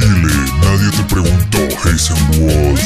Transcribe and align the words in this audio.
Chile, 0.00 0.32
nadie 0.62 0.90
te 0.92 1.02
preguntó, 1.12 1.58
Wolf. 2.38 2.80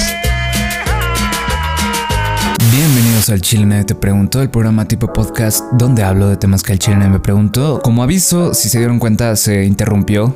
Bienvenidos 2.70 3.28
al 3.28 3.42
Chile 3.42 3.66
Nadie 3.66 3.84
Te 3.84 3.94
Preguntó, 3.94 4.40
el 4.40 4.48
programa 4.48 4.86
tipo 4.86 5.12
podcast 5.12 5.62
donde 5.72 6.02
hablo 6.04 6.28
de 6.28 6.38
temas 6.38 6.62
que 6.62 6.72
el 6.72 6.78
Chile 6.78 7.06
me 7.10 7.20
preguntó. 7.20 7.80
Como 7.82 8.02
aviso, 8.02 8.54
si 8.54 8.70
se 8.70 8.78
dieron 8.78 8.98
cuenta, 8.98 9.36
se 9.36 9.66
interrumpió 9.66 10.34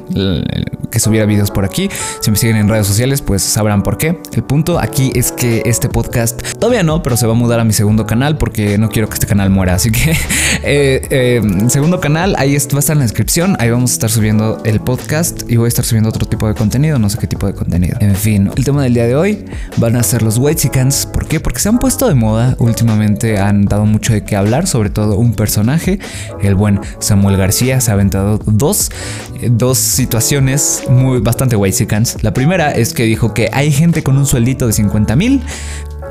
que 0.97 1.01
subiera 1.01 1.27
videos 1.27 1.51
por 1.51 1.67
aquí. 1.67 1.91
Si 2.21 2.31
me 2.31 2.39
siguen 2.39 2.57
en 2.57 2.71
redes 2.71 2.87
sociales, 2.87 3.21
pues 3.21 3.43
sabrán 3.43 3.83
por 3.83 3.99
qué. 3.99 4.19
El 4.33 4.43
punto 4.43 4.81
aquí 4.81 5.13
es 5.15 5.31
que 5.31 5.63
este 5.67 5.91
podcast 5.91 6.41
todavía 6.59 6.83
no, 6.83 7.03
pero 7.03 7.19
se 7.19 7.27
va 7.27 7.33
a 7.33 7.37
mudar 7.37 7.61
a 7.61 7.65
mi 7.65 7.75
segundo 7.75 8.07
canal 8.07 8.39
porque 8.39 8.79
no 8.79 8.89
quiero 8.89 9.07
que 9.11 9.15
este 9.15 9.27
canal 9.27 9.51
muera. 9.51 9.75
Así 9.75 9.93
que, 9.93 10.13
eh, 10.63 11.07
eh, 11.11 11.43
segundo 11.69 12.01
canal, 12.01 12.35
ahí 12.39 12.53
va 12.53 12.77
a 12.77 12.79
estar 12.79 12.95
en 12.95 13.01
la 13.01 13.05
descripción. 13.05 13.57
Ahí 13.59 13.69
vamos 13.69 13.91
a 13.91 13.93
estar 13.93 14.11
subiendo 14.11 14.63
el 14.65 14.81
podcast 14.81 15.43
y 15.51 15.57
voy 15.57 15.67
a 15.67 15.69
estar 15.69 15.85
subiendo 15.85 16.09
otro 16.09 16.27
tipo 16.27 16.49
de 16.49 16.55
contenido, 16.55 16.99
no 16.99 17.11
sé 17.11 17.19
qué 17.19 17.27
tipo 17.27 17.47
de 17.47 17.53
contenido. 17.53 17.99
En 18.01 18.17
fin, 18.17 18.51
el 18.57 18.65
tema 18.65 18.83
del 18.83 18.95
día 18.95 19.05
de 19.05 19.17
hoy 19.17 19.45
van 19.77 19.97
a 19.97 20.03
ser 20.03 20.23
los 20.23 20.39
Whitesicans. 20.39 21.05
¿Por 21.05 21.29
qué? 21.29 21.41
Porque 21.41 21.61
se 21.61 21.69
han 21.69 21.79
puesto 21.79 22.09
de 22.09 22.15
moda. 22.15 22.57
Últimamente 22.59 23.39
han 23.39 23.67
dado 23.67 23.85
mucho 23.85 24.15
de 24.15 24.25
qué 24.25 24.35
hablar, 24.35 24.67
sobre 24.67 24.89
todo 24.89 25.17
un 25.17 25.35
personaje, 25.35 25.99
el 26.41 26.55
buen 26.55 26.81
Samuel 27.01 27.37
García. 27.37 27.83
Se 27.83 27.91
ha 27.91 27.95
aventado 27.95 28.39
dos, 28.47 28.91
dos 29.51 29.77
situaciones 29.77 30.85
muy 30.89 31.21
bastante 31.21 31.57
Whitesicans. 31.57 32.23
La 32.23 32.33
primera 32.33 32.73
es 32.73 32.93
que 32.93 33.05
dijo 33.05 33.35
que 33.35 33.49
hay 33.53 33.73
gente 33.73 34.03
con 34.03 34.17
un 34.17 34.27
sueldito 34.27 34.67
de 34.67 34.73
50 34.73 35.17
mil 35.17 35.43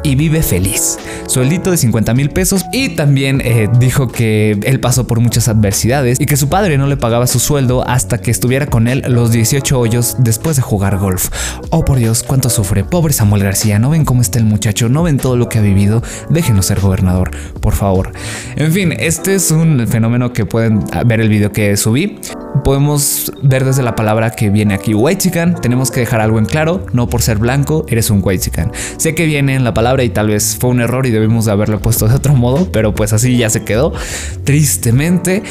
y 0.05 0.15
vive 0.15 0.43
feliz. 0.43 0.99
Sueldito 1.25 1.71
de 1.71 1.77
50 1.77 2.13
mil 2.13 2.29
pesos 2.29 2.63
y 2.71 2.89
también 2.89 3.41
eh, 3.43 3.67
dijo 3.79 4.07
que 4.07 4.51
él 4.63 4.79
pasó 4.79 5.07
por 5.07 5.19
muchas 5.19 5.47
adversidades 5.47 6.21
y 6.21 6.27
que 6.27 6.37
su 6.37 6.47
padre 6.47 6.77
no 6.77 6.85
le 6.85 6.95
pagaba 6.95 7.25
su 7.25 7.39
sueldo 7.39 7.83
hasta 7.87 8.19
que 8.19 8.29
estuviera 8.29 8.67
con 8.67 8.87
él 8.87 9.03
los 9.07 9.31
18 9.31 9.79
hoyos 9.79 10.17
después 10.19 10.57
de 10.57 10.61
jugar 10.61 10.97
golf. 10.97 11.29
Oh 11.71 11.83
por 11.83 11.97
Dios, 11.97 12.21
cuánto 12.21 12.51
sufre. 12.51 12.83
Pobre 12.83 13.13
Samuel 13.13 13.43
García, 13.43 13.79
no 13.79 13.89
ven 13.89 14.05
cómo 14.05 14.21
está 14.21 14.37
el 14.37 14.45
muchacho, 14.45 14.89
no 14.89 15.01
ven 15.01 15.17
todo 15.17 15.37
lo 15.37 15.49
que 15.49 15.57
ha 15.57 15.61
vivido. 15.61 16.03
Déjenos 16.29 16.67
ser 16.67 16.79
gobernador, 16.79 17.31
por 17.59 17.73
favor. 17.73 18.11
En 18.55 18.71
fin, 18.71 18.93
este 18.95 19.33
es 19.33 19.49
un 19.49 19.87
fenómeno 19.87 20.33
que 20.33 20.45
pueden 20.45 20.83
ver 21.07 21.19
el 21.19 21.29
video 21.29 21.51
que 21.51 21.75
subí 21.77 22.19
podemos 22.65 23.31
ver 23.43 23.63
desde 23.63 23.83
la 23.83 23.95
palabra 23.95 24.31
que 24.31 24.49
viene 24.49 24.73
aquí 24.73 24.95
white 24.95 25.21
chican. 25.21 25.53
Tenemos 25.53 25.91
que 25.91 25.99
dejar 25.99 26.19
algo 26.19 26.39
en 26.39 26.45
claro, 26.45 26.83
no 26.93 27.07
por 27.07 27.21
ser 27.21 27.37
blanco 27.37 27.85
eres 27.87 28.09
un 28.09 28.21
white 28.23 28.43
chican. 28.43 28.71
Sé 28.97 29.13
que 29.13 29.25
viene 29.25 29.53
en 29.53 29.63
la 29.63 29.73
palabra 29.75 29.94
y 30.03 30.09
tal 30.09 30.27
vez 30.27 30.57
fue 30.59 30.69
un 30.69 30.81
error 30.81 31.05
y 31.05 31.11
debimos 31.11 31.45
de 31.45 31.51
haberlo 31.51 31.79
puesto 31.79 32.07
de 32.07 32.15
otro 32.15 32.33
modo, 32.33 32.71
pero 32.71 32.93
pues 32.93 33.13
así 33.13 33.37
ya 33.37 33.49
se 33.49 33.63
quedó, 33.63 33.93
tristemente. 34.43 35.43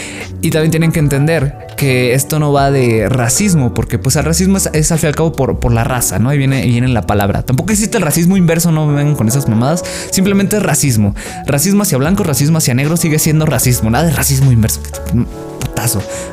Y 0.43 0.51
también 0.51 0.71
tienen 0.71 0.93
que 0.93 1.01
entender 1.01 1.57
que 1.77 2.15
esto 2.15 2.39
no 2.39 2.53
va 2.53 2.71
de 2.71 3.09
racismo, 3.09 3.75
porque 3.75 3.99
pues 3.99 4.17
el 4.17 4.25
racismo 4.25 4.59
es, 4.59 4.93
al 4.93 4.99
fin 4.99 5.07
y 5.07 5.09
al 5.09 5.17
cabo 5.17 5.33
por, 5.33 5.59
por 5.59 5.73
la 5.73 5.85
raza, 5.85 6.19
¿no? 6.19 6.29
Ahí 6.29 6.39
viene, 6.39 6.65
viene 6.67 6.89
la 6.89 7.07
palabra. 7.07 7.43
Tampoco 7.43 7.73
existe 7.73 7.97
el 7.97 8.03
racismo 8.03 8.37
inverso, 8.37 8.71
no 8.73 8.87
vengan 8.87 9.17
con 9.17 9.29
esas 9.29 9.49
mamadas, 9.49 9.85
simplemente 10.11 10.61
racismo. 10.61 11.15
Racismo 11.47 11.83
hacia 11.83 11.99
blanco, 11.99 12.25
racismo 12.25 12.59
hacia 12.59 12.75
negro 12.75 12.97
sigue 12.97 13.19
siendo 13.19 13.47
racismo, 13.47 13.91
nada 13.91 14.05
de 14.07 14.13
racismo 14.13 14.53
inverso 14.53 14.81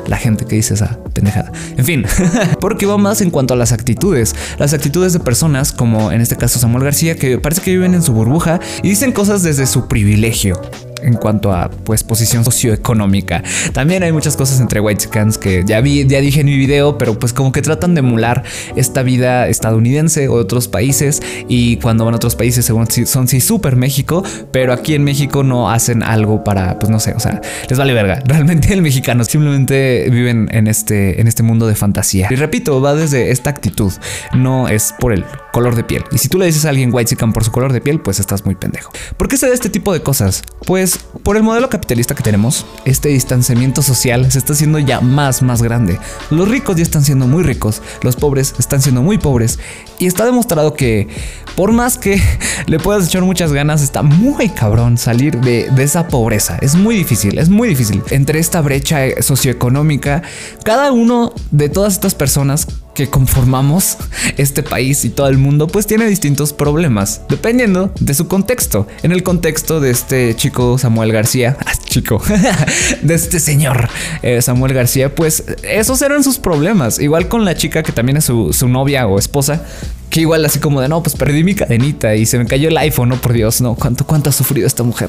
la 0.06 0.16
gente 0.16 0.44
que 0.44 0.56
dice 0.56 0.74
esa 0.74 0.98
pendejada. 1.12 1.52
En 1.76 1.84
fin, 1.84 2.04
porque 2.60 2.86
va 2.86 2.98
más 2.98 3.20
en 3.20 3.30
cuanto 3.30 3.54
a 3.54 3.56
las 3.56 3.72
actitudes. 3.72 4.34
Las 4.58 4.72
actitudes 4.72 5.12
de 5.12 5.20
personas 5.20 5.72
como 5.72 6.12
en 6.12 6.20
este 6.20 6.36
caso 6.36 6.58
Samuel 6.58 6.84
García, 6.84 7.16
que 7.16 7.38
parece 7.38 7.62
que 7.62 7.72
viven 7.72 7.94
en 7.94 8.02
su 8.02 8.12
burbuja 8.12 8.60
y 8.82 8.88
dicen 8.88 9.12
cosas 9.12 9.42
desde 9.42 9.66
su 9.66 9.88
privilegio 9.88 10.60
en 11.02 11.14
cuanto 11.14 11.52
a 11.52 11.70
pues 11.70 12.02
posición 12.04 12.44
socioeconómica. 12.44 13.42
También 13.72 14.02
hay 14.02 14.12
muchas 14.12 14.36
cosas 14.36 14.60
entre 14.60 14.80
white 14.80 15.08
que 15.40 15.64
ya 15.66 15.80
vi, 15.80 16.06
ya 16.06 16.20
dije 16.20 16.40
en 16.40 16.46
mi 16.46 16.56
video, 16.56 16.98
pero 16.98 17.18
pues 17.18 17.32
como 17.32 17.52
que 17.52 17.62
tratan 17.62 17.94
de 17.94 18.00
emular 18.00 18.42
esta 18.76 19.02
vida 19.02 19.48
estadounidense 19.48 20.28
o 20.28 20.36
de 20.36 20.42
otros 20.42 20.68
países 20.68 21.22
y 21.48 21.76
cuando 21.76 22.04
van 22.04 22.14
a 22.14 22.16
otros 22.16 22.36
países 22.36 22.64
según 22.64 22.86
son 23.06 23.28
sí 23.28 23.40
súper 23.40 23.76
México, 23.76 24.22
pero 24.50 24.72
aquí 24.72 24.94
en 24.94 25.04
México 25.04 25.42
no 25.42 25.70
hacen 25.70 26.02
algo 26.02 26.44
para 26.44 26.78
pues 26.78 26.90
no 26.90 27.00
sé, 27.00 27.14
o 27.14 27.20
sea, 27.20 27.40
les 27.68 27.78
vale 27.78 27.92
verga. 27.92 28.22
Realmente 28.26 28.72
el 28.72 28.82
mexicano 28.82 29.24
simplemente 29.24 30.08
viven 30.10 30.48
en 30.52 30.66
este 30.66 31.20
en 31.20 31.28
este 31.28 31.42
mundo 31.42 31.66
de 31.66 31.74
fantasía. 31.74 32.28
Y 32.30 32.34
repito, 32.34 32.80
va 32.80 32.94
desde 32.94 33.30
esta 33.30 33.50
actitud, 33.50 33.92
no 34.34 34.68
es 34.68 34.94
por 34.98 35.12
el 35.12 35.24
color 35.52 35.76
de 35.76 35.84
piel. 35.84 36.04
Y 36.12 36.18
si 36.18 36.28
tú 36.28 36.38
le 36.38 36.46
dices 36.46 36.64
a 36.64 36.70
alguien 36.70 36.90
white 36.92 37.12
por 37.32 37.44
su 37.44 37.52
color 37.52 37.72
de 37.72 37.80
piel, 37.80 38.00
pues 38.00 38.18
estás 38.18 38.44
muy 38.44 38.54
pendejo. 38.54 38.90
¿Por 39.16 39.28
qué 39.28 39.36
se 39.36 39.46
da 39.46 39.54
este 39.54 39.68
tipo 39.68 39.92
de 39.92 40.02
cosas? 40.02 40.42
Pues 40.66 40.91
por 41.22 41.36
el 41.36 41.42
modelo 41.42 41.68
capitalista 41.68 42.14
que 42.14 42.22
tenemos, 42.22 42.66
este 42.84 43.10
distanciamiento 43.10 43.82
social 43.82 44.30
se 44.30 44.38
está 44.38 44.52
haciendo 44.52 44.78
ya 44.78 45.00
más, 45.00 45.42
más 45.42 45.62
grande. 45.62 45.98
Los 46.30 46.48
ricos 46.48 46.76
ya 46.76 46.82
están 46.82 47.04
siendo 47.04 47.26
muy 47.26 47.42
ricos, 47.42 47.82
los 48.02 48.16
pobres 48.16 48.54
están 48.58 48.82
siendo 48.82 49.02
muy 49.02 49.18
pobres 49.18 49.58
y 49.98 50.06
está 50.06 50.24
demostrado 50.24 50.74
que 50.74 51.08
por 51.54 51.72
más 51.72 51.98
que 51.98 52.20
le 52.66 52.78
puedas 52.78 53.06
echar 53.06 53.22
muchas 53.22 53.52
ganas, 53.52 53.82
está 53.82 54.02
muy 54.02 54.48
cabrón 54.48 54.98
salir 54.98 55.40
de, 55.40 55.70
de 55.70 55.82
esa 55.82 56.08
pobreza. 56.08 56.58
Es 56.60 56.74
muy 56.74 56.96
difícil, 56.96 57.38
es 57.38 57.48
muy 57.48 57.68
difícil. 57.68 58.02
Entre 58.10 58.38
esta 58.38 58.60
brecha 58.60 59.00
socioeconómica, 59.20 60.22
cada 60.64 60.92
uno 60.92 61.32
de 61.50 61.68
todas 61.68 61.92
estas 61.94 62.14
personas 62.14 62.66
que 62.94 63.08
conformamos 63.08 63.96
este 64.36 64.62
país 64.62 65.04
y 65.04 65.10
todo 65.10 65.28
el 65.28 65.38
mundo, 65.38 65.66
pues 65.66 65.86
tiene 65.86 66.06
distintos 66.06 66.52
problemas, 66.52 67.22
dependiendo 67.28 67.92
de 68.00 68.14
su 68.14 68.28
contexto. 68.28 68.86
En 69.02 69.12
el 69.12 69.22
contexto 69.22 69.80
de 69.80 69.90
este 69.90 70.34
chico 70.36 70.78
Samuel 70.78 71.12
García, 71.12 71.56
ah, 71.66 71.72
chico, 71.84 72.22
de 73.02 73.14
este 73.14 73.40
señor 73.40 73.88
eh, 74.22 74.42
Samuel 74.42 74.74
García, 74.74 75.14
pues 75.14 75.44
esos 75.62 76.02
eran 76.02 76.22
sus 76.22 76.38
problemas. 76.38 76.98
Igual 76.98 77.28
con 77.28 77.44
la 77.44 77.54
chica 77.54 77.82
que 77.82 77.92
también 77.92 78.18
es 78.18 78.24
su, 78.24 78.52
su 78.52 78.68
novia 78.68 79.06
o 79.06 79.18
esposa, 79.18 79.64
que 80.12 80.20
igual 80.20 80.44
así 80.44 80.58
como 80.58 80.82
de 80.82 80.90
no, 80.90 81.02
pues 81.02 81.16
perdí 81.16 81.42
mi 81.42 81.54
cadenita 81.54 82.14
y 82.14 82.26
se 82.26 82.36
me 82.36 82.44
cayó 82.44 82.68
el 82.68 82.76
iPhone, 82.76 83.08
no 83.08 83.16
por 83.16 83.32
Dios, 83.32 83.62
no, 83.62 83.74
cuánto, 83.74 84.06
cuánto 84.06 84.28
ha 84.28 84.32
sufrido 84.32 84.66
esta 84.66 84.82
mujer. 84.82 85.08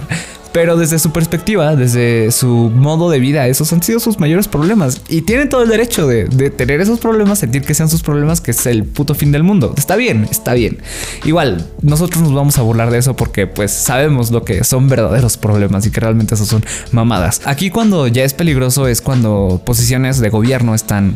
Pero 0.54 0.78
desde 0.78 0.98
su 0.98 1.12
perspectiva, 1.12 1.76
desde 1.76 2.32
su 2.32 2.72
modo 2.74 3.10
de 3.10 3.20
vida, 3.20 3.48
esos 3.48 3.74
han 3.74 3.84
sido 3.84 4.00
sus 4.00 4.22
mayores 4.22 4.48
problemas. 4.48 5.02
Y 5.10 5.24
tienen 5.24 5.50
todo 5.50 5.64
el 5.64 5.68
derecho 5.68 6.08
de, 6.08 6.26
tener 6.52 6.80
esos 6.80 7.00
problemas, 7.00 7.40
sentir 7.40 7.64
que 7.64 7.74
sean 7.74 7.90
sus 7.90 8.02
problemas, 8.02 8.40
que 8.40 8.52
es 8.52 8.66
el 8.66 8.86
puto 8.86 9.14
fin 9.14 9.34
del 9.34 9.44
mundo. 9.44 9.74
Está 9.76 9.98
bien, 9.98 10.26
está 10.32 10.54
bien. 10.54 10.78
Igual, 11.26 11.68
nosotros 11.82 12.24
nos 12.24 12.34
vamos 12.34 12.58
a 12.58 12.62
burlar 12.62 12.90
de 12.90 13.00
eso 13.00 13.14
porque 13.14 13.46
pues 13.46 13.74
sabemos 13.74 14.32
lo 14.32 14.46
que 14.46 14.64
son 14.64 14.88
verdaderos 14.88 15.36
problemas 15.36 15.86
y 15.86 15.92
que 15.92 16.00
realmente 16.00 16.36
esos 16.36 16.48
son 16.48 16.64
mamadas. 16.94 17.42
Aquí 17.44 17.72
cuando 17.72 18.08
ya 18.08 18.24
es 18.24 18.34
peligroso 18.34 18.88
es 18.88 19.02
cuando 19.02 19.62
posiciones 19.66 20.20
de 20.20 20.30
gobierno 20.30 20.76
están 20.76 21.16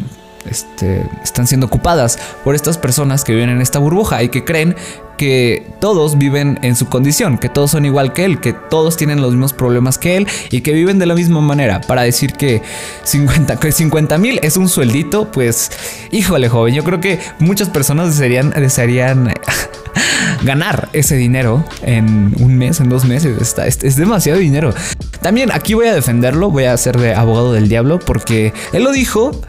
este, 0.50 1.06
están 1.24 1.48
siendo 1.48 1.68
ocupadas 1.68 2.20
por 2.44 2.56
estas 2.56 2.78
personas 2.78 3.24
que 3.24 3.34
viven 3.34 3.50
en 3.50 3.62
esta 3.62 3.80
burbuja 3.80 4.24
y 4.24 4.30
que 4.30 4.44
creen 4.44 4.76
que 5.18 5.66
todos 5.82 6.18
viven 6.18 6.60
en 6.62 6.76
su 6.76 6.88
condición, 6.88 7.38
que 7.38 7.50
todos 7.50 7.72
son 7.72 7.86
igual 7.86 8.14
que 8.14 8.24
él, 8.24 8.40
que 8.40 8.54
todos 8.54 8.96
tienen 8.96 9.22
los 9.22 9.32
mismos 9.32 9.52
problemas 9.52 9.98
que 9.98 10.16
él 10.16 10.28
y 10.52 10.62
que 10.62 10.72
viven 10.74 11.00
de 11.00 11.08
la 11.08 11.16
misma 11.16 11.42
manera. 11.42 11.82
Para 11.82 12.04
decir 12.04 12.34
que 12.34 12.62
50 13.04 14.18
mil 14.20 14.40
es 14.44 14.58
un 14.58 14.70
sueldito, 14.70 15.32
pues 15.32 15.72
híjole 16.12 16.50
joven, 16.50 16.76
yo 16.76 16.84
creo 16.84 17.02
que 17.02 17.20
muchas 17.40 17.70
personas 17.70 18.10
desearían, 18.10 18.52
desearían 18.52 19.34
ganar 20.44 20.90
ese 20.94 21.16
dinero 21.16 21.66
en 21.82 22.36
un 22.40 22.56
mes, 22.56 22.80
en 22.80 22.90
dos 22.90 23.06
meses. 23.06 23.56
es, 23.58 23.84
es, 23.84 23.96
demasiado 23.96 24.40
dinero. 24.40 24.74
También 25.22 25.52
aquí 25.52 25.74
voy 25.74 25.88
a 25.88 25.96
defenderlo, 25.96 26.52
voy 26.52 26.66
a 26.66 26.78
ser 26.78 26.98
de 26.98 27.16
abogado 27.16 27.54
del 27.54 27.70
diablo 27.70 28.00
porque 28.00 28.54
él 28.72 28.84
lo 28.84 28.92
dijo, 28.92 29.42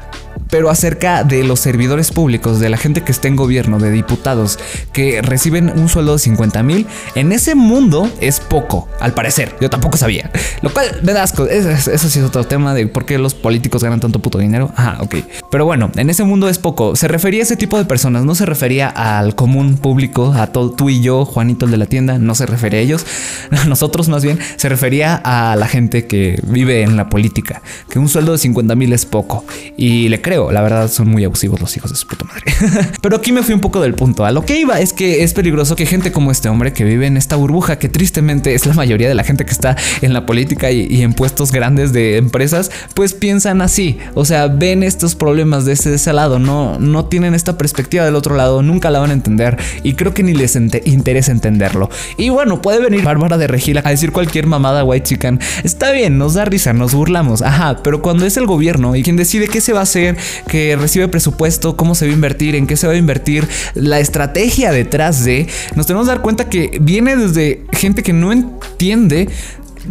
pero 0.51 0.71
acerca 0.71 1.25
de 1.25 1.45
los 1.45 1.61
servidores 1.61 2.11
públicos, 2.11 2.61
de 2.61 2.69
la 2.69 2.77
gente 2.77 3.03
que 3.03 3.13
está 3.13 3.29
en 3.29 3.37
gobierno, 3.37 3.79
de 3.79 3.91
diputados 3.91 4.59
que 4.93 5.23
reciben 5.23 5.73
un 5.77 5.89
sueldo 5.89 6.15
de 6.15 6.19
50 6.19 6.63
mil, 6.63 6.87
en 7.15 7.33
ese 7.33 7.55
mundo 7.55 8.11
es 8.21 8.41
poco, 8.41 8.89
al 9.01 9.15
parecer. 9.15 9.55
Yo 9.61 9.71
tampoco 9.71 9.97
sabía. 9.97 10.31
Lo 10.63 10.73
cual 10.73 10.87
me 11.03 11.13
da 11.13 11.23
asco. 11.23 11.47
Eso, 11.47 12.09
sí 12.09 12.19
es 12.19 12.25
otro 12.25 12.45
tema 12.45 12.75
de 12.75 12.87
por 12.87 13.05
qué 13.05 13.19
los 13.19 13.35
políticos 13.35 13.83
ganan 13.83 14.01
tanto 14.01 14.21
puto 14.21 14.39
dinero. 14.39 14.73
Ajá, 14.77 14.99
ok. 15.01 15.17
Pero 15.51 15.65
bueno, 15.65 15.91
en 15.97 16.11
ese 16.11 16.25
mundo 16.25 16.49
es 16.49 16.59
poco. 16.59 16.97
Se 16.97 17.09
refería 17.09 17.41
a 17.41 17.43
ese 17.45 17.57
tipo 17.57 17.79
de 17.79 17.85
personas, 17.85 18.25
no 18.25 18.35
se 18.35 18.47
refería 18.47 18.89
al 18.89 19.35
común 19.35 19.77
público, 19.77 20.33
a 20.33 20.49
todo, 20.49 20.71
tú 20.71 20.91
y 20.91 21.01
yo, 21.01 21.25
Juanito 21.25 21.67
el 21.67 21.71
de 21.73 21.77
la 21.77 21.87
tienda, 21.87 22.19
no 22.19 22.35
se 22.35 22.47
refería 22.47 22.81
a 22.81 22.83
ellos. 22.83 23.07
Nosotros 23.67 24.09
más 24.09 24.25
bien 24.25 24.39
se 24.57 24.69
refería 24.69 25.15
a 25.25 25.57
la 25.57 25.67
gente 25.67 26.07
que 26.07 26.41
vive 26.45 26.83
en 26.83 26.97
la 26.97 27.09
política, 27.09 27.63
que 27.91 27.99
un 27.99 28.09
sueldo 28.09 28.33
de 28.33 28.39
50 28.39 28.75
mil 28.75 28.93
es 28.93 29.07
poco. 29.07 29.45
Y 29.77 30.09
le 30.09 30.21
creo, 30.21 30.38
la 30.53 30.63
verdad 30.63 30.91
son 30.91 31.09
muy 31.09 31.25
abusivos 31.25 31.61
los 31.61 31.77
hijos 31.77 31.91
de 31.91 31.97
su 31.97 32.07
puta 32.07 32.25
madre. 32.25 32.45
Pero 33.03 33.17
aquí 33.17 33.33
me 33.33 33.43
fui 33.43 33.55
un 33.55 33.61
poco 33.61 33.81
del 33.81 33.95
punto. 33.95 34.25
A 34.25 34.31
lo 34.31 34.45
que 34.45 34.59
iba 34.59 34.81
es 34.81 34.93
que 34.93 35.23
es 35.23 35.35
peligroso 35.35 35.77
que 35.77 35.87
gente 35.87 36.13
como 36.13 36.31
este 36.31 36.49
hombre 36.49 36.73
que 36.73 36.85
vive 36.85 37.07
en 37.07 37.17
esta 37.17 37.37
burbuja, 37.37 37.79
que 37.79 37.89
tristemente 37.89 38.55
es 38.55 38.67
la 38.67 38.75
mayoría 38.75 39.09
de 39.09 39.15
la 39.15 39.25
gente 39.25 39.45
que 39.45 39.53
está 39.53 39.77
en 40.03 40.13
la 40.13 40.27
política 40.27 40.71
y, 40.71 41.03
en 41.03 41.13
puestos 41.13 41.53
grandes 41.53 41.93
de 41.93 42.17
empresas, 42.17 42.71
pues 42.95 43.15
piensan 43.15 43.61
así. 43.63 43.99
O 44.15 44.25
sea, 44.25 44.47
ven 44.49 44.83
estos 44.83 45.15
problemas 45.15 45.65
de 45.65 45.73
ese, 45.73 46.13
lado, 46.13 46.39
no, 46.39 46.79
no 46.79 47.07
tienen 47.07 47.35
esta 47.35 47.59
perspectiva 47.59 48.05
del 48.05 48.15
otro 48.15 48.37
lado, 48.37 48.63
nunca 48.63 48.91
la 48.91 49.01
van 49.01 49.11
a 49.11 49.15
entender 49.15 49.59
y 49.83 49.95
creo 49.95 50.15
que 50.15 50.23
ni 50.23 50.35
les 50.35 50.57
interesa 50.57 51.33
entenderlo. 51.33 51.91
Y 52.17 52.29
bueno, 52.31 52.63
puede 52.63 52.81
venir 52.81 53.03
Bárbara 53.03 53.39
de 53.39 53.47
Regila 53.47 53.83
a 53.85 53.91
decir 53.91 54.13
cualquier 54.13 54.47
mamada 54.47 54.85
white 54.85 55.07
chicken. 55.09 55.41
Está 55.65 55.91
bien, 55.91 56.19
nos 56.19 56.35
da 56.35 56.45
risa, 56.45 56.73
nos 56.73 56.95
burlamos, 56.95 57.43
ajá, 57.43 57.81
pero 57.83 58.03
cuando 58.03 58.27
es 58.27 58.37
el 58.37 58.47
gobierno 58.47 58.97
y 58.97 59.03
quien 59.03 59.17
decide 59.17 59.49
qué 59.49 59.61
se 59.61 59.73
va 59.73 59.81
a 59.81 59.83
hacer, 59.83 60.17
que 60.49 60.77
recibe 60.77 61.09
presupuesto, 61.09 61.77
cómo 61.77 61.95
se 61.95 62.07
va 62.07 62.13
a 62.13 62.15
invertir, 62.15 62.55
en 62.55 62.67
qué 62.67 62.77
se 62.77 62.87
va 62.87 62.93
a 62.93 62.97
invertir, 62.97 63.49
la 63.75 64.01
estrategia 64.01 64.73
detrás 64.73 65.25
de, 65.25 65.47
nos 65.75 65.87
tenemos 65.87 66.07
que 66.07 66.15
dar 66.15 66.23
cuenta 66.23 66.49
que 66.49 66.79
viene 66.81 67.17
desde 67.17 67.65
gente 67.73 68.03
que 68.03 68.13
no 68.13 68.33
entiende 68.33 69.29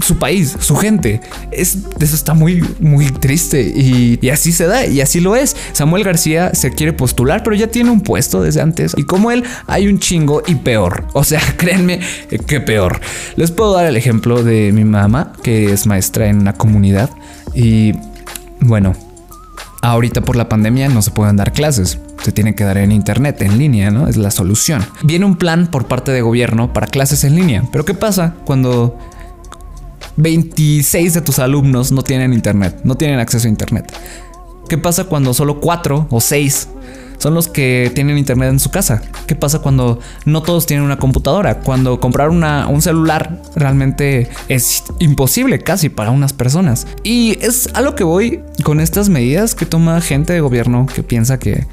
su 0.01 0.17
país, 0.17 0.55
su 0.59 0.75
gente. 0.75 1.21
Es, 1.51 1.77
eso 1.99 2.15
está 2.15 2.33
muy, 2.33 2.63
muy 2.79 3.07
triste 3.07 3.61
y, 3.61 4.19
y, 4.21 4.29
así 4.29 4.51
se 4.51 4.67
da 4.67 4.85
y 4.85 5.01
así 5.01 5.19
lo 5.19 5.35
es. 5.35 5.55
Samuel 5.73 6.03
García 6.03 6.53
se 6.53 6.71
quiere 6.71 6.93
postular, 6.93 7.43
pero 7.43 7.55
ya 7.55 7.67
tiene 7.67 7.89
un 7.89 8.01
puesto 8.01 8.41
desde 8.41 8.61
antes 8.61 8.93
y 8.97 9.03
como 9.03 9.31
él 9.31 9.43
hay 9.65 9.87
un 9.87 9.99
chingo 9.99 10.43
y 10.45 10.55
peor. 10.55 11.05
O 11.13 11.23
sea, 11.23 11.41
créanme 11.57 11.99
que 12.47 12.59
peor. 12.59 12.99
Les 13.35 13.51
puedo 13.51 13.73
dar 13.73 13.85
el 13.85 13.95
ejemplo 13.95 14.43
de 14.43 14.71
mi 14.71 14.83
mamá, 14.83 15.33
que 15.43 15.71
es 15.71 15.87
maestra 15.87 16.27
en 16.27 16.39
una 16.39 16.53
comunidad 16.53 17.09
y 17.53 17.93
bueno, 18.59 18.95
ahorita 19.91 20.21
por 20.21 20.35
la 20.35 20.49
pandemia 20.49 20.89
no 20.89 21.01
se 21.01 21.11
pueden 21.11 21.37
dar 21.37 21.53
clases. 21.53 21.99
Se 22.23 22.31
tiene 22.31 22.55
que 22.55 22.63
dar 22.63 22.77
en 22.77 22.91
internet, 22.91 23.41
en 23.41 23.57
línea, 23.57 23.91
¿no? 23.91 24.07
Es 24.07 24.17
la 24.17 24.31
solución. 24.31 24.85
Viene 25.03 25.25
un 25.25 25.35
plan 25.35 25.67
por 25.67 25.87
parte 25.87 26.11
de 26.11 26.21
gobierno 26.21 26.73
para 26.73 26.87
clases 26.87 27.23
en 27.23 27.35
línea. 27.35 27.63
Pero 27.71 27.85
¿qué 27.85 27.93
pasa 27.93 28.35
cuando 28.45 28.97
26 30.17 31.13
de 31.13 31.21
tus 31.21 31.39
alumnos 31.39 31.91
no 31.91 32.01
tienen 32.01 32.33
internet, 32.33 32.81
no 32.83 32.95
tienen 32.95 33.19
acceso 33.19 33.47
a 33.47 33.49
internet. 33.49 33.91
¿Qué 34.67 34.77
pasa 34.77 35.05
cuando 35.05 35.33
solo 35.33 35.61
4 35.61 36.07
o 36.09 36.19
6 36.19 36.69
son 37.17 37.33
los 37.33 37.47
que 37.47 37.91
tienen 37.93 38.17
internet 38.17 38.49
en 38.49 38.59
su 38.59 38.69
casa? 38.69 39.01
¿Qué 39.25 39.35
pasa 39.35 39.59
cuando 39.59 39.99
no 40.25 40.43
todos 40.43 40.65
tienen 40.65 40.85
una 40.85 40.97
computadora? 40.97 41.59
Cuando 41.59 41.99
comprar 41.99 42.29
una, 42.29 42.67
un 42.67 42.81
celular 42.81 43.41
realmente 43.55 44.29
es 44.47 44.83
imposible 44.99 45.59
casi 45.59 45.89
para 45.89 46.11
unas 46.11 46.33
personas. 46.33 46.87
Y 47.03 47.37
es 47.41 47.69
a 47.73 47.81
lo 47.81 47.95
que 47.95 48.03
voy 48.03 48.41
con 48.63 48.79
estas 48.79 49.09
medidas 49.09 49.55
que 49.55 49.65
toma 49.65 50.01
gente 50.01 50.33
de 50.33 50.41
gobierno 50.41 50.85
que 50.85 51.03
piensa 51.03 51.39
que 51.39 51.67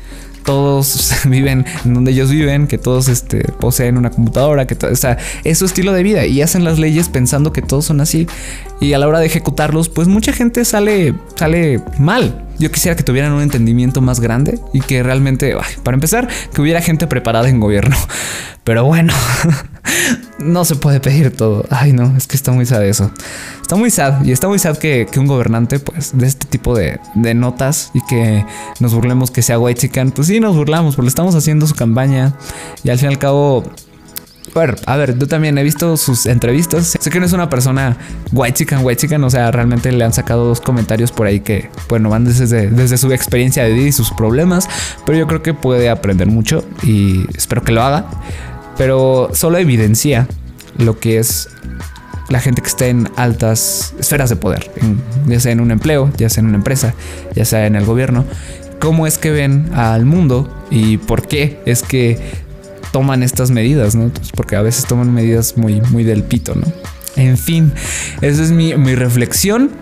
todos 0.44 1.12
viven 1.24 1.64
en 1.84 1.94
donde 1.94 2.12
ellos 2.12 2.30
viven, 2.30 2.66
que 2.66 2.78
todos 2.78 3.08
este, 3.08 3.42
poseen 3.60 3.96
una 3.96 4.10
computadora, 4.10 4.66
que 4.66 4.76
o 4.86 4.96
sea, 4.96 5.18
es 5.42 5.58
su 5.58 5.64
estilo 5.64 5.92
de 5.92 6.02
vida 6.02 6.26
y 6.26 6.42
hacen 6.42 6.64
las 6.64 6.78
leyes 6.78 7.08
pensando 7.08 7.52
que 7.52 7.62
todos 7.62 7.86
son 7.86 8.00
así 8.00 8.28
y 8.80 8.92
a 8.92 8.98
la 8.98 9.08
hora 9.08 9.18
de 9.18 9.26
ejecutarlos, 9.26 9.88
pues 9.88 10.06
mucha 10.06 10.32
gente 10.32 10.64
sale, 10.64 11.14
sale 11.36 11.82
mal. 11.98 12.43
Yo 12.58 12.70
quisiera 12.70 12.96
que 12.96 13.02
tuvieran 13.02 13.32
un 13.32 13.42
entendimiento 13.42 14.00
más 14.00 14.20
grande 14.20 14.60
y 14.72 14.80
que 14.80 15.02
realmente, 15.02 15.56
para 15.82 15.94
empezar, 15.94 16.28
que 16.52 16.60
hubiera 16.60 16.80
gente 16.80 17.06
preparada 17.06 17.48
en 17.48 17.60
gobierno. 17.60 17.96
Pero 18.64 18.84
bueno, 18.84 19.12
no 20.38 20.64
se 20.64 20.76
puede 20.76 21.00
pedir 21.00 21.36
todo. 21.36 21.66
Ay, 21.70 21.92
no, 21.92 22.16
es 22.16 22.26
que 22.26 22.36
está 22.36 22.52
muy 22.52 22.64
sad 22.64 22.84
eso. 22.84 23.10
Está 23.60 23.76
muy 23.76 23.90
sad 23.90 24.24
y 24.24 24.32
está 24.32 24.48
muy 24.48 24.58
sad 24.58 24.78
que, 24.78 25.06
un 25.16 25.26
gobernante, 25.26 25.78
pues, 25.80 26.16
de 26.16 26.26
este 26.26 26.46
tipo 26.46 26.74
de, 26.74 26.98
notas 27.34 27.90
y 27.92 28.00
que 28.06 28.44
nos 28.80 28.94
burlemos 28.94 29.30
que 29.30 29.42
sea 29.42 29.58
white 29.58 29.80
chican. 29.80 30.12
Pues 30.12 30.28
sí, 30.28 30.40
nos 30.40 30.56
burlamos, 30.56 30.96
porque 30.96 31.08
estamos 31.08 31.34
haciendo 31.34 31.66
su 31.66 31.74
campaña 31.74 32.34
y 32.82 32.90
al 32.90 32.98
fin 32.98 33.10
y 33.10 33.12
al 33.12 33.18
cabo 33.18 33.64
bueno, 34.52 34.74
a 34.86 34.96
ver, 34.96 35.18
yo 35.18 35.26
también 35.26 35.56
he 35.58 35.62
visto 35.62 35.96
sus 35.96 36.26
entrevistas. 36.26 36.96
Sé 37.00 37.10
que 37.10 37.18
no 37.18 37.26
es 37.26 37.32
una 37.32 37.48
persona 37.48 37.96
white 38.32 38.54
chican, 38.54 38.84
white 38.84 39.00
chican. 39.00 39.24
O 39.24 39.30
sea, 39.30 39.50
realmente 39.50 39.90
le 39.90 40.04
han 40.04 40.12
sacado 40.12 40.44
dos 40.44 40.60
comentarios 40.60 41.10
por 41.12 41.26
ahí 41.26 41.40
que, 41.40 41.70
bueno, 41.88 42.10
van 42.10 42.24
desde, 42.24 42.70
desde 42.70 42.96
su 42.96 43.10
experiencia 43.12 43.64
de 43.64 43.72
vida 43.72 43.88
y 43.88 43.92
sus 43.92 44.12
problemas. 44.12 44.68
Pero 45.06 45.18
yo 45.18 45.26
creo 45.26 45.42
que 45.42 45.54
puede 45.54 45.88
aprender 45.88 46.28
mucho 46.28 46.64
y 46.82 47.26
espero 47.36 47.62
que 47.62 47.72
lo 47.72 47.82
haga. 47.82 48.06
Pero 48.76 49.30
solo 49.32 49.58
evidencia 49.58 50.28
lo 50.76 50.98
que 50.98 51.18
es 51.18 51.48
la 52.28 52.40
gente 52.40 52.62
que 52.62 52.68
está 52.68 52.86
en 52.86 53.08
altas 53.16 53.94
esferas 53.98 54.30
de 54.30 54.36
poder, 54.36 54.70
ya 55.26 55.40
sea 55.40 55.52
en 55.52 55.60
un 55.60 55.70
empleo, 55.70 56.10
ya 56.16 56.28
sea 56.28 56.40
en 56.40 56.48
una 56.48 56.56
empresa, 56.56 56.94
ya 57.34 57.44
sea 57.44 57.66
en 57.66 57.76
el 57.76 57.84
gobierno, 57.84 58.24
cómo 58.80 59.06
es 59.06 59.18
que 59.18 59.30
ven 59.30 59.70
al 59.74 60.04
mundo 60.04 60.52
y 60.70 60.96
por 60.96 61.26
qué 61.26 61.60
es 61.66 61.82
que 61.82 62.18
toman 62.94 63.24
estas 63.24 63.50
medidas, 63.50 63.96
¿no? 63.96 64.08
Pues, 64.10 64.30
porque 64.30 64.54
a 64.54 64.62
veces 64.62 64.86
toman 64.86 65.12
medidas 65.12 65.56
muy, 65.56 65.80
muy 65.90 66.04
del 66.04 66.22
pito, 66.22 66.54
¿no? 66.54 66.62
En 67.16 67.36
fin, 67.36 67.72
esa 68.20 68.40
es 68.40 68.52
mi, 68.52 68.72
reflexión 68.94 69.72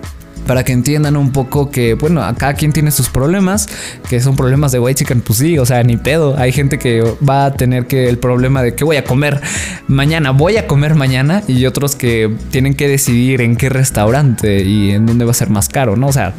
para 0.46 0.64
que 0.64 0.72
entiendan 0.72 1.18
un 1.18 1.30
poco 1.30 1.70
que, 1.70 1.92
bueno, 1.92 2.22
cada 2.38 2.54
quien 2.54 2.72
tiene 2.72 2.90
sus 2.90 3.10
problemas, 3.10 3.68
que 4.08 4.18
son 4.22 4.34
problemas 4.34 4.72
de 4.72 4.78
white 4.78 5.00
chicken, 5.00 5.20
pues 5.20 5.42
o 5.60 5.66
sea, 5.66 5.82
ni 5.82 5.98
pedo. 5.98 6.38
Hay 6.38 6.52
gente 6.52 6.78
que 6.78 7.02
va 7.28 7.44
a 7.44 7.52
tener 7.52 7.86
que 7.86 8.08
el 8.08 8.16
problema 8.16 8.62
de 8.62 8.74
que 8.74 8.82
voy 8.82 8.96
a 8.96 9.04
comer 9.04 9.42
mañana, 9.88 10.30
voy 10.30 10.56
a 10.56 10.66
comer 10.66 10.94
mañana, 10.94 11.42
y 11.46 11.66
otros 11.66 11.94
que 11.94 12.34
tienen 12.50 12.72
que 12.72 12.88
decidir 12.88 13.42
en 13.42 13.56
qué 13.56 13.68
restaurante 13.68 14.64
y 14.64 14.92
en 14.92 15.04
dónde 15.04 15.26
va 15.26 15.32
a 15.32 15.34
ser 15.34 15.50
más 15.50 15.68
caro, 15.68 15.96
¿no? 15.96 16.06
O 16.06 16.12
sea, 16.12 16.32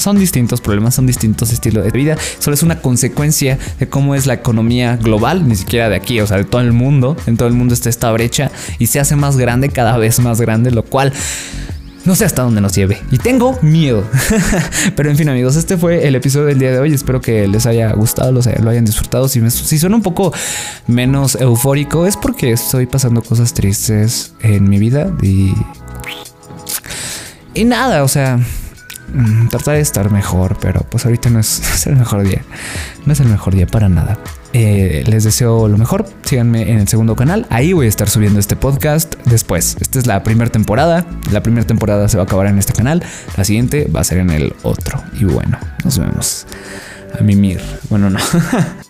son 0.00 0.18
distintos 0.18 0.60
problemas, 0.60 0.94
son 0.94 1.06
distintos 1.06 1.52
estilos 1.52 1.84
de 1.84 1.90
vida. 1.90 2.16
Solo 2.38 2.54
es 2.54 2.62
una 2.62 2.80
consecuencia 2.80 3.58
de 3.78 3.88
cómo 3.88 4.14
es 4.14 4.26
la 4.26 4.34
economía 4.34 4.96
global, 4.96 5.46
ni 5.46 5.56
siquiera 5.56 5.88
de 5.88 5.96
aquí, 5.96 6.20
o 6.20 6.26
sea, 6.26 6.38
de 6.38 6.44
todo 6.44 6.62
el 6.62 6.72
mundo. 6.72 7.16
En 7.26 7.36
todo 7.36 7.48
el 7.48 7.54
mundo 7.54 7.74
está 7.74 7.88
esta 7.88 8.10
brecha 8.12 8.50
y 8.78 8.86
se 8.86 9.00
hace 9.00 9.16
más 9.16 9.36
grande, 9.36 9.68
cada 9.68 9.96
vez 9.98 10.18
más 10.20 10.40
grande, 10.40 10.70
lo 10.70 10.84
cual 10.84 11.12
no 12.04 12.16
sé 12.16 12.24
hasta 12.24 12.42
dónde 12.42 12.60
nos 12.60 12.74
lleve. 12.74 12.98
Y 13.10 13.18
tengo 13.18 13.58
miedo. 13.60 14.04
Pero 14.96 15.10
en 15.10 15.16
fin, 15.16 15.28
amigos, 15.28 15.56
este 15.56 15.76
fue 15.76 16.06
el 16.08 16.14
episodio 16.14 16.46
del 16.46 16.58
día 16.58 16.70
de 16.70 16.78
hoy. 16.78 16.94
Espero 16.94 17.20
que 17.20 17.46
les 17.46 17.66
haya 17.66 17.92
gustado, 17.92 18.32
los, 18.32 18.46
lo 18.46 18.70
hayan 18.70 18.86
disfrutado. 18.86 19.28
Si, 19.28 19.40
me, 19.40 19.50
si 19.50 19.78
suena 19.78 19.96
un 19.96 20.02
poco 20.02 20.32
menos 20.86 21.34
eufórico, 21.34 22.06
es 22.06 22.16
porque 22.16 22.52
estoy 22.52 22.86
pasando 22.86 23.22
cosas 23.22 23.52
tristes 23.52 24.32
en 24.40 24.68
mi 24.68 24.78
vida. 24.78 25.12
Y. 25.22 25.52
Y 27.52 27.64
nada, 27.64 28.04
o 28.04 28.08
sea, 28.08 28.38
Mm, 29.12 29.48
tratar 29.48 29.74
de 29.74 29.80
estar 29.80 30.10
mejor, 30.10 30.56
pero 30.60 30.80
pues 30.88 31.04
ahorita 31.04 31.30
no 31.30 31.40
es, 31.40 31.86
el 31.86 31.96
mejor 31.96 32.22
día. 32.22 32.42
No 33.06 33.12
es 33.12 33.20
el 33.20 33.28
mejor 33.28 33.54
día 33.54 33.66
para 33.66 33.88
nada. 33.88 34.18
Eh, 34.52 35.04
les 35.06 35.24
deseo 35.24 35.68
lo 35.68 35.78
mejor. 35.78 36.06
Síganme 36.24 36.70
en 36.70 36.78
el 36.78 36.88
segundo 36.88 37.16
canal. 37.16 37.46
Ahí 37.50 37.72
voy 37.72 37.86
a 37.86 37.88
estar 37.88 38.08
subiendo 38.08 38.40
este 38.40 38.56
podcast 38.56 39.14
después. 39.26 39.76
Esta 39.80 39.98
es 39.98 40.06
la 40.06 40.22
primera 40.22 40.50
temporada. 40.50 41.06
La 41.30 41.42
primera 41.42 41.66
temporada 41.66 42.08
se 42.08 42.16
va 42.16 42.24
a 42.24 42.26
acabar 42.26 42.46
en 42.46 42.58
este 42.58 42.72
canal. 42.72 43.02
La 43.36 43.44
siguiente 43.44 43.88
va 43.94 44.00
a 44.00 44.04
ser 44.04 44.18
en 44.18 44.30
el 44.30 44.54
otro. 44.62 45.02
Y 45.18 45.24
bueno, 45.24 45.58
nos 45.84 45.98
vemos. 45.98 46.46
A 47.18 47.22
mimir. 47.22 47.60
Bueno, 47.88 48.10
no. 48.10 48.18